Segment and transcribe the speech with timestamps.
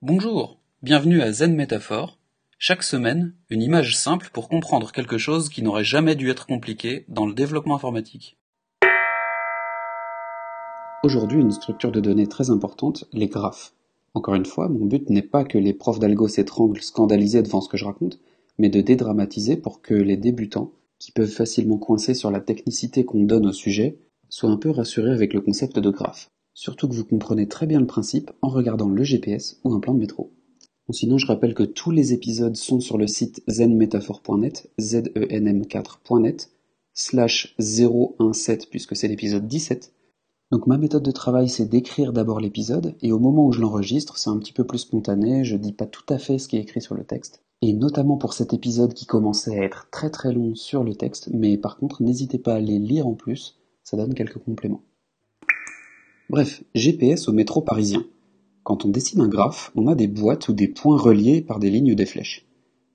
[0.00, 2.20] Bonjour, bienvenue à Zen Métaphore.
[2.56, 7.04] Chaque semaine, une image simple pour comprendre quelque chose qui n'aurait jamais dû être compliqué
[7.08, 8.38] dans le développement informatique.
[11.02, 13.72] Aujourd'hui, une structure de données très importante, les graphes.
[14.14, 17.68] Encore une fois, mon but n'est pas que les profs d'algo s'étranglent scandalisés devant ce
[17.68, 18.20] que je raconte,
[18.56, 20.70] mais de dédramatiser pour que les débutants,
[21.00, 25.10] qui peuvent facilement coincer sur la technicité qu'on donne au sujet, soient un peu rassurés
[25.10, 26.30] avec le concept de graphe.
[26.60, 29.94] Surtout que vous comprenez très bien le principe en regardant le GPS ou un plan
[29.94, 30.32] de métro.
[30.90, 36.50] sinon, je rappelle que tous les épisodes sont sur le site zenmetaphore.net, zenm4.net,
[36.94, 39.92] slash 017 puisque c'est l'épisode 17.
[40.50, 44.18] Donc ma méthode de travail, c'est d'écrire d'abord l'épisode, et au moment où je l'enregistre,
[44.18, 46.62] c'est un petit peu plus spontané, je dis pas tout à fait ce qui est
[46.62, 47.44] écrit sur le texte.
[47.62, 51.30] Et notamment pour cet épisode qui commençait à être très très long sur le texte,
[51.32, 54.82] mais par contre, n'hésitez pas à les lire en plus, ça donne quelques compléments.
[56.30, 58.04] Bref, GPS au métro parisien.
[58.62, 61.70] Quand on dessine un graphe, on a des boîtes ou des points reliés par des
[61.70, 62.46] lignes ou des flèches.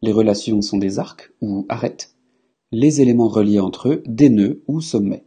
[0.03, 2.13] Les relations sont des arcs ou arêtes.
[2.71, 5.25] Les éléments reliés entre eux, des nœuds ou sommets.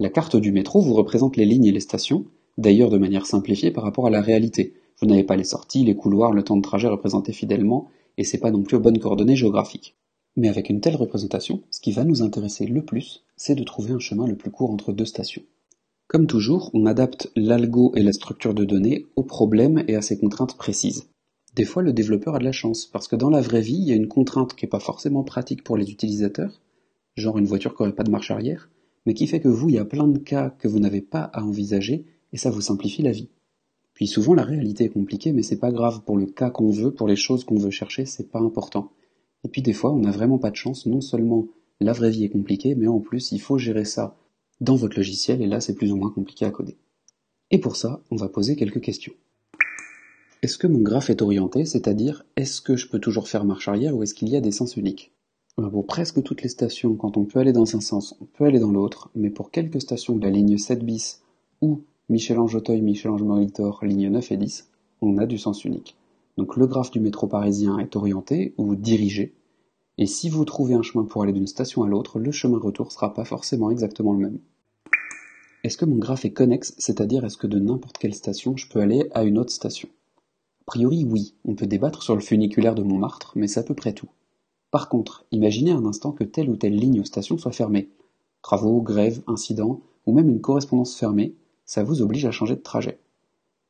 [0.00, 2.24] La carte du métro vous représente les lignes et les stations,
[2.58, 4.74] d'ailleurs de manière simplifiée par rapport à la réalité.
[5.00, 7.86] Vous n'avez pas les sorties, les couloirs, le temps de trajet représenté fidèlement,
[8.18, 9.94] et c'est pas non plus aux bonnes coordonnées géographiques.
[10.34, 13.92] Mais avec une telle représentation, ce qui va nous intéresser le plus, c'est de trouver
[13.92, 15.42] un chemin le plus court entre deux stations.
[16.08, 20.16] Comme toujours, on adapte l'algo et la structure de données au problème et à ses
[20.16, 21.08] contraintes précises.
[21.56, 23.88] Des fois, le développeur a de la chance, parce que dans la vraie vie, il
[23.88, 26.60] y a une contrainte qui n'est pas forcément pratique pour les utilisateurs,
[27.16, 28.70] genre une voiture qui n'aurait pas de marche arrière,
[29.04, 31.22] mais qui fait que vous, il y a plein de cas que vous n'avez pas
[31.32, 33.30] à envisager, et ça vous simplifie la vie.
[33.94, 36.92] Puis souvent, la réalité est compliquée, mais c'est pas grave pour le cas qu'on veut,
[36.92, 38.92] pour les choses qu'on veut chercher, c'est pas important.
[39.42, 41.46] Et puis des fois, on n'a vraiment pas de chance, non seulement
[41.80, 44.16] la vraie vie est compliquée, mais en plus, il faut gérer ça
[44.60, 46.76] dans votre logiciel, et là c'est plus ou moins compliqué à coder.
[47.50, 49.12] Et pour ça, on va poser quelques questions.
[50.42, 53.96] Est-ce que mon graphe est orienté, c'est-à-dire est-ce que je peux toujours faire marche arrière
[53.96, 55.12] ou est-ce qu'il y a des sens uniques?
[55.56, 58.58] Pour presque toutes les stations, quand on peut aller dans un sens, on peut aller
[58.58, 61.22] dans l'autre, mais pour quelques stations de la ligne 7 bis
[61.62, 61.80] ou
[62.10, 65.96] Michel-Ange-Auteuil, Michel-Ange-Molitor, ligne 9 et 10, on a du sens unique.
[66.36, 69.32] Donc le graphe du métro parisien est orienté ou dirigé,
[69.98, 72.92] et si vous trouvez un chemin pour aller d'une station à l'autre, le chemin retour
[72.92, 74.38] sera pas forcément exactement le même.
[75.64, 78.80] Est-ce que mon graphe est connexe, c'est-à-dire est-ce que de n'importe quelle station je peux
[78.80, 79.88] aller à une autre station?
[80.60, 83.74] A priori oui, on peut débattre sur le funiculaire de Montmartre, mais c'est à peu
[83.74, 84.08] près tout.
[84.70, 87.88] Par contre, imaginez un instant que telle ou telle ligne ou station soit fermée.
[88.42, 91.34] Travaux, grèves, incidents, ou même une correspondance fermée,
[91.64, 92.98] ça vous oblige à changer de trajet.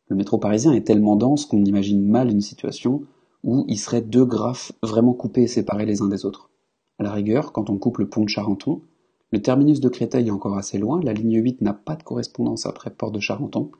[0.08, 3.02] Le métro parisien est tellement dense qu'on imagine mal une situation
[3.46, 6.50] où il serait deux graphes vraiment coupés et séparés les uns des autres.
[6.98, 8.82] À la rigueur, quand on coupe le pont de Charenton,
[9.30, 12.66] le terminus de Créteil est encore assez loin, la ligne 8 n'a pas de correspondance
[12.66, 13.70] après Port de Charenton,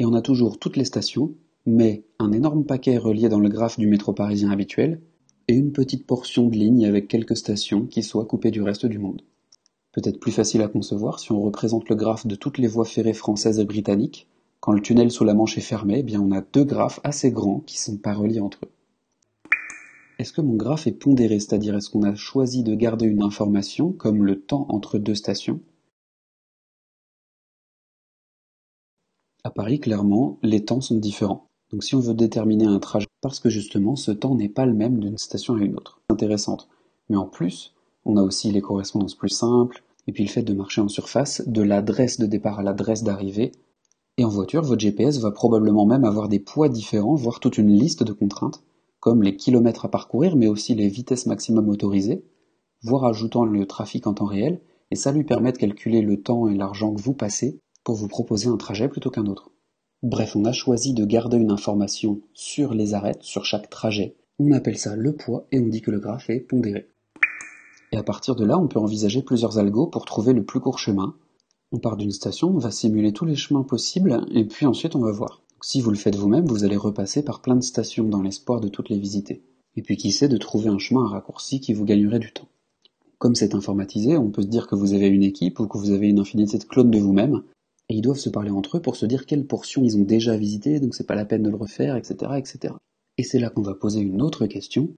[0.00, 1.32] et on a toujours toutes les stations,
[1.64, 5.00] mais un énorme paquet relié dans le graphe du métro parisien habituel,
[5.46, 8.98] et une petite portion de ligne avec quelques stations qui soient coupées du reste du
[8.98, 9.22] monde.
[9.92, 13.12] Peut-être plus facile à concevoir si on représente le graphe de toutes les voies ferrées
[13.12, 14.28] françaises et britanniques.
[14.58, 17.30] Quand le tunnel sous la Manche est fermé, eh bien on a deux graphes assez
[17.30, 18.70] grands qui sont pas reliés entre eux.
[20.18, 23.92] Est-ce que mon graphe est pondéré, c'est-à-dire est-ce qu'on a choisi de garder une information,
[23.92, 25.60] comme le temps entre deux stations?
[29.42, 31.48] À Paris, clairement, les temps sont différents.
[31.70, 34.72] Donc si on veut déterminer un trajet, parce que justement ce temps n'est pas le
[34.72, 36.00] même d'une station à une autre.
[36.08, 36.68] Intéressante.
[37.08, 40.54] Mais en plus, on a aussi les correspondances plus simples, et puis le fait de
[40.54, 43.50] marcher en surface, de l'adresse de départ à l'adresse d'arrivée.
[44.16, 47.70] Et en voiture, votre GPS va probablement même avoir des poids différents, voire toute une
[47.70, 48.62] liste de contraintes
[49.04, 52.24] comme les kilomètres à parcourir, mais aussi les vitesses maximum autorisées,
[52.82, 56.48] voire ajoutant le trafic en temps réel, et ça lui permet de calculer le temps
[56.48, 59.50] et l'argent que vous passez pour vous proposer un trajet plutôt qu'un autre.
[60.02, 64.16] Bref, on a choisi de garder une information sur les arêtes, sur chaque trajet.
[64.38, 66.88] On appelle ça le poids et on dit que le graphe est pondéré.
[67.92, 70.78] Et à partir de là, on peut envisager plusieurs algos pour trouver le plus court
[70.78, 71.14] chemin.
[71.72, 75.00] On part d'une station, on va simuler tous les chemins possibles, et puis ensuite on
[75.00, 75.43] va voir.
[75.66, 78.68] Si vous le faites vous-même, vous allez repasser par plein de stations dans l'espoir de
[78.68, 79.42] toutes les visiter.
[79.76, 82.48] Et puis qui sait de trouver un chemin à raccourci qui vous gagnerait du temps.
[83.16, 85.92] Comme c'est informatisé, on peut se dire que vous avez une équipe ou que vous
[85.92, 87.44] avez une infinité de clones de vous-même,
[87.88, 90.36] et ils doivent se parler entre eux pour se dire quelles portions ils ont déjà
[90.36, 92.74] visitées, donc c'est pas la peine de le refaire, etc., etc.
[93.16, 94.90] Et c'est là qu'on va poser une autre question.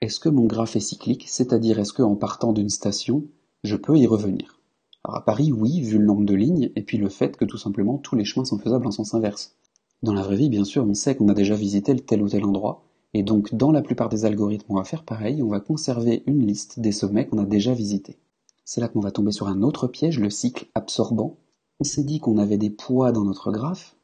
[0.00, 3.24] Est-ce que mon graphe est cyclique, c'est-à-dire est-ce qu'en partant d'une station,
[3.64, 4.61] je peux y revenir?
[5.04, 7.58] Alors à Paris, oui, vu le nombre de lignes, et puis le fait que tout
[7.58, 9.56] simplement tous les chemins sont faisables en sens inverse.
[10.04, 12.44] Dans la vraie vie, bien sûr, on sait qu'on a déjà visité tel ou tel
[12.44, 16.22] endroit, et donc dans la plupart des algorithmes, on va faire pareil, on va conserver
[16.26, 18.16] une liste des sommets qu'on a déjà visités.
[18.64, 21.36] C'est là qu'on va tomber sur un autre piège, le cycle absorbant.
[21.80, 23.96] On s'est dit qu'on avait des poids dans notre graphe,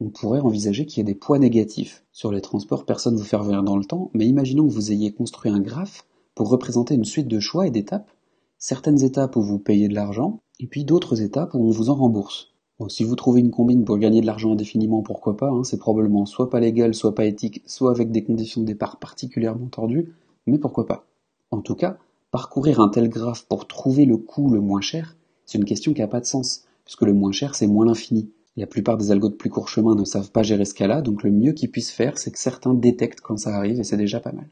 [0.00, 2.04] On pourrait envisager qu'il y ait des poids négatifs.
[2.12, 4.90] Sur les transports, personne ne vous fait revenir dans le temps, mais imaginons que vous
[4.92, 8.10] ayez construit un graphe pour représenter une suite de choix et d'étapes,
[8.58, 11.94] certaines étapes où vous payez de l'argent, et puis d'autres étapes où on vous en
[11.94, 12.52] rembourse.
[12.78, 15.78] Bon, si vous trouvez une combine pour gagner de l'argent indéfiniment, pourquoi pas, hein, c'est
[15.78, 20.12] probablement soit pas légal, soit pas éthique, soit avec des conditions de départ particulièrement tordues,
[20.46, 21.06] mais pourquoi pas.
[21.50, 21.98] En tout cas,
[22.30, 25.16] parcourir un tel graphe pour trouver le coût le moins cher,
[25.46, 28.30] c'est une question qui n'a pas de sens, puisque le moins cher c'est moins l'infini.
[28.58, 31.22] La plupart des algos de plus court chemin ne savent pas gérer ce cas-là, donc
[31.22, 34.20] le mieux qu'ils puissent faire, c'est que certains détectent quand ça arrive, et c'est déjà
[34.20, 34.48] pas mal.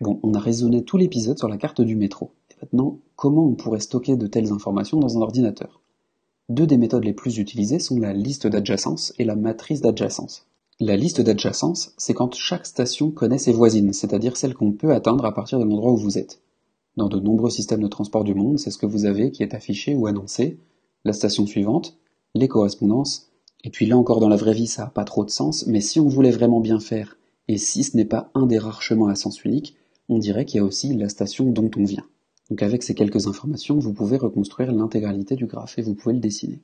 [0.00, 2.32] Bon, on a raisonné tout l'épisode sur la carte du métro.
[2.62, 5.80] Maintenant, comment on pourrait stocker de telles informations dans un ordinateur?
[6.50, 10.46] Deux des méthodes les plus utilisées sont la liste d'adjacence et la matrice d'adjacence.
[10.78, 15.24] La liste d'adjacence, c'est quand chaque station connaît ses voisines, c'est-à-dire celles qu'on peut atteindre
[15.24, 16.42] à partir de l'endroit où vous êtes.
[16.96, 19.54] Dans de nombreux systèmes de transport du monde, c'est ce que vous avez qui est
[19.54, 20.58] affiché ou annoncé,
[21.04, 21.96] la station suivante,
[22.34, 23.30] les correspondances,
[23.64, 25.80] et puis là encore dans la vraie vie ça n'a pas trop de sens, mais
[25.80, 27.16] si on voulait vraiment bien faire,
[27.48, 29.76] et si ce n'est pas un des rares chemins à sens unique,
[30.08, 32.04] on dirait qu'il y a aussi la station dont on vient.
[32.50, 36.20] Donc avec ces quelques informations, vous pouvez reconstruire l'intégralité du graphe et vous pouvez le
[36.20, 36.60] dessiner.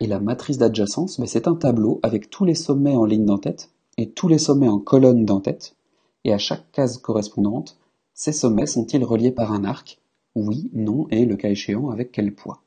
[0.00, 3.70] Et la matrice d'adjacence, ben, c'est un tableau avec tous les sommets en ligne d'en-tête
[3.98, 5.76] et tous les sommets en colonne d'en-tête,
[6.24, 7.78] et à chaque case correspondante,
[8.14, 10.00] ces sommets sont-ils reliés par un arc?
[10.34, 12.62] Oui, non, et le cas échéant, avec quel poids?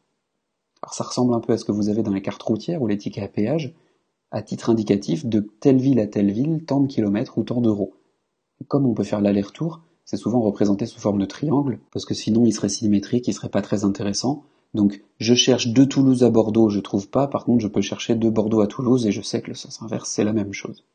[0.83, 2.87] Alors ça ressemble un peu à ce que vous avez dans les cartes routières ou
[2.87, 3.73] les tickets à péage,
[4.29, 7.93] à titre indicatif de telle ville à telle ville, tant de kilomètres ou tant d'euros.
[8.67, 12.45] Comme on peut faire l'aller-retour, c'est souvent représenté sous forme de triangle, parce que sinon
[12.45, 14.43] il serait symétrique, il serait pas très intéressant.
[14.73, 18.15] Donc je cherche de Toulouse à Bordeaux, je trouve pas, par contre je peux chercher
[18.15, 20.85] de Bordeaux à Toulouse et je sais que le sens inverse c'est la même chose.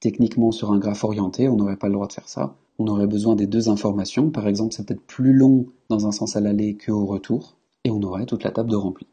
[0.00, 2.56] Techniquement sur un graphe orienté, on n'aurait pas le droit de faire ça.
[2.78, 6.36] On aurait besoin des deux informations, par exemple c'est peut-être plus long dans un sens
[6.36, 9.06] à l'aller que au retour, et on aurait toute la table de rempli.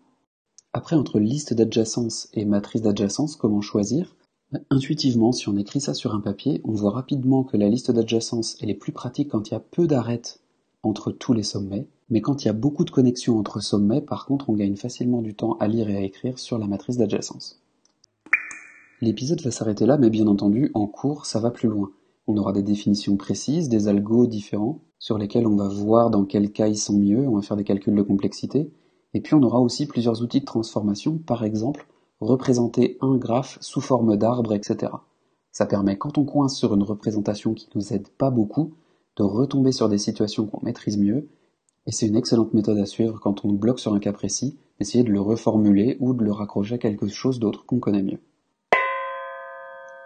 [0.72, 4.16] Après, entre liste d'adjacence et matrice d'adjacence, comment choisir?
[4.72, 8.58] Intuitivement, si on écrit ça sur un papier, on voit rapidement que la liste d'adjacence
[8.62, 10.40] est plus pratique quand il y a peu d'arêtes
[10.82, 14.26] entre tous les sommets, mais quand il y a beaucoup de connexions entre sommets, par
[14.26, 17.62] contre, on gagne facilement du temps à lire et à écrire sur la matrice d'adjacence.
[19.02, 21.92] L'épisode va s'arrêter là, mais bien entendu, en cours, ça va plus loin.
[22.26, 26.52] On aura des définitions précises, des algos différents, sur lesquels on va voir dans quel
[26.52, 28.72] cas ils sont mieux, on va faire des calculs de complexité,
[29.14, 31.88] et puis on aura aussi plusieurs outils de transformation, par exemple
[32.20, 34.92] représenter un graphe sous forme d'arbre, etc.
[35.52, 38.74] Ça permet quand on coince sur une représentation qui nous aide pas beaucoup,
[39.18, 41.30] de retomber sur des situations qu'on maîtrise mieux,
[41.86, 45.04] et c'est une excellente méthode à suivre quand on bloque sur un cas précis, d'essayer
[45.04, 48.20] de le reformuler ou de le raccrocher à quelque chose d'autre qu'on connaît mieux.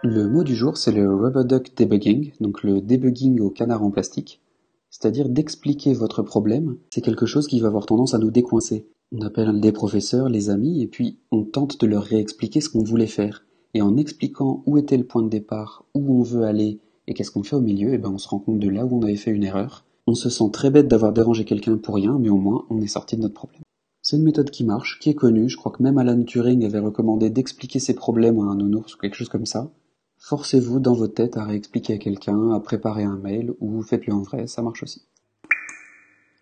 [0.02, 3.90] Le mot du jour, c'est le rubber duck debugging, donc le debugging au canard en
[3.90, 4.42] plastique.
[4.90, 8.86] C'est-à-dire d'expliquer votre problème, c'est quelque chose qui va avoir tendance à nous décoincer.
[9.16, 12.82] On appelle des professeurs, les amis, et puis on tente de leur réexpliquer ce qu'on
[12.82, 13.44] voulait faire.
[13.72, 17.30] Et en expliquant où était le point de départ, où on veut aller, et qu'est-ce
[17.30, 19.02] qu'on fait au milieu, et eh ben on se rend compte de là où on
[19.02, 19.84] avait fait une erreur.
[20.08, 22.88] On se sent très bête d'avoir dérangé quelqu'un pour rien, mais au moins on est
[22.88, 23.62] sorti de notre problème.
[24.02, 26.80] C'est une méthode qui marche, qui est connue, je crois que même Alan Turing avait
[26.80, 29.70] recommandé d'expliquer ses problèmes à un nounours ou quelque chose comme ça.
[30.18, 34.22] Forcez-vous dans votre tête à réexpliquer à quelqu'un, à préparer un mail, ou faites-le en
[34.22, 35.02] vrai, ça marche aussi.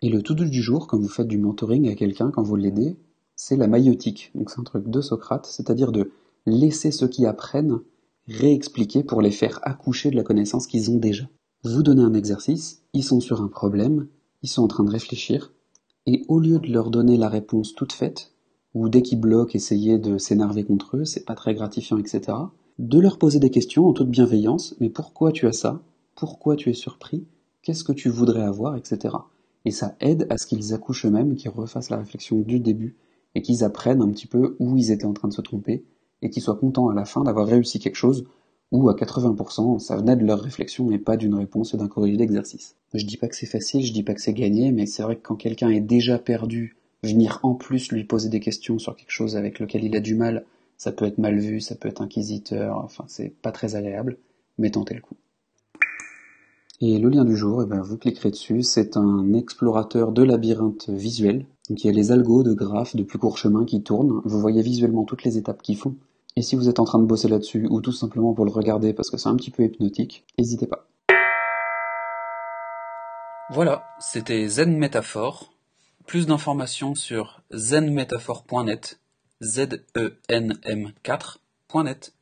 [0.03, 2.57] Et le tout doux du jour, quand vous faites du mentoring à quelqu'un, quand vous
[2.57, 2.97] l'aidez,
[3.37, 4.31] c'est la maïotique.
[4.35, 6.11] Donc c'est un truc de Socrate, c'est-à-dire de
[6.45, 7.79] laisser ceux qui apprennent
[8.27, 11.23] réexpliquer pour les faire accoucher de la connaissance qu'ils ont déjà.
[11.63, 14.07] Vous donnez un exercice, ils sont sur un problème,
[14.41, 15.53] ils sont en train de réfléchir,
[16.05, 18.33] et au lieu de leur donner la réponse toute faite,
[18.73, 22.37] ou dès qu'ils bloquent, essayer de s'énerver contre eux, c'est pas très gratifiant, etc.,
[22.77, 25.81] de leur poser des questions en toute bienveillance, mais pourquoi tu as ça?
[26.13, 27.25] Pourquoi tu es surpris?
[27.61, 28.75] Qu'est-ce que tu voudrais avoir?
[28.75, 29.15] Etc.
[29.65, 32.95] Et ça aide à ce qu'ils accouchent eux-mêmes, qu'ils refassent la réflexion du début,
[33.35, 35.83] et qu'ils apprennent un petit peu où ils étaient en train de se tromper,
[36.21, 38.25] et qu'ils soient contents à la fin d'avoir réussi quelque chose,
[38.71, 42.17] où à 80% ça venait de leur réflexion et pas d'une réponse et d'un corrigé
[42.17, 42.75] d'exercice.
[42.93, 45.15] Je dis pas que c'est facile, je dis pas que c'est gagné, mais c'est vrai
[45.15, 49.11] que quand quelqu'un est déjà perdu, venir en plus lui poser des questions sur quelque
[49.11, 50.45] chose avec lequel il a du mal,
[50.77, 54.17] ça peut être mal vu, ça peut être inquisiteur, enfin c'est pas très agréable,
[54.57, 55.15] mais tentez le coup.
[56.81, 60.89] Et le lien du jour, eh ben, vous cliquerez dessus, c'est un explorateur de labyrinthe
[60.89, 61.45] visuel.
[61.69, 64.39] Donc il y a les algos de graphes de plus court chemin qui tournent, vous
[64.39, 65.95] voyez visuellement toutes les étapes qu'ils font.
[66.35, 68.93] Et si vous êtes en train de bosser là-dessus, ou tout simplement pour le regarder
[68.93, 70.87] parce que c'est un petit peu hypnotique, n'hésitez pas.
[73.51, 75.53] Voilà, c'était Zen Métaphore.
[76.07, 78.99] Plus d'informations sur zenmétaphore.net
[79.41, 82.13] Z-E-N-M 4.net